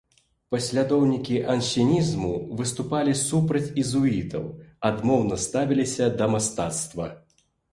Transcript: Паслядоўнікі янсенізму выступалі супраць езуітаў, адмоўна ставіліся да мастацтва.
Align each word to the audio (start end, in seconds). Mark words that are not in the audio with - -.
Паслядоўнікі 0.53 1.35
янсенізму 1.55 2.31
выступалі 2.61 3.13
супраць 3.27 3.63
езуітаў, 3.83 4.49
адмоўна 4.91 5.41
ставіліся 5.45 6.13
да 6.23 6.33
мастацтва. 6.39 7.05